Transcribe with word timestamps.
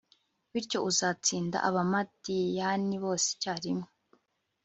bityo 0.51 0.79
uzatsinda 0.89 1.57
abamadiyani 1.67 2.95
bose 3.03 3.25
icyarimwe 3.35 3.87